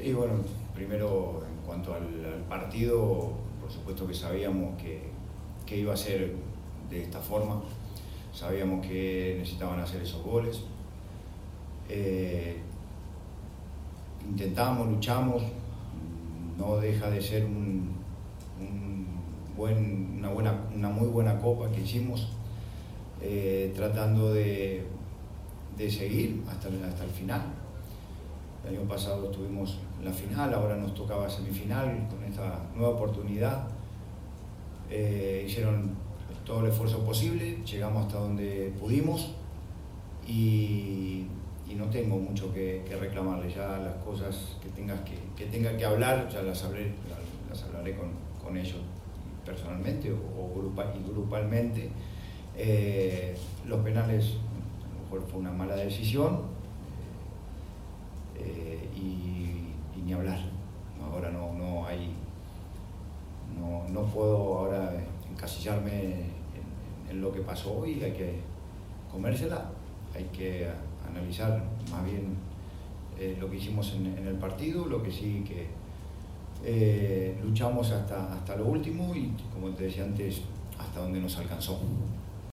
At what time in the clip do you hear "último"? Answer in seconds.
78.66-79.14